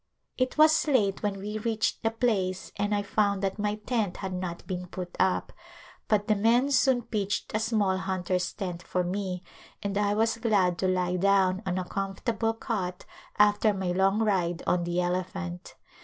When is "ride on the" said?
14.23-14.99